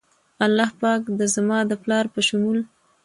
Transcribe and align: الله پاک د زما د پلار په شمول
الله 0.45 0.69
پاک 0.81 1.01
د 1.19 1.21
زما 1.35 1.59
د 1.69 1.71
پلار 1.83 2.05
په 2.13 2.19
شمول 2.27 2.59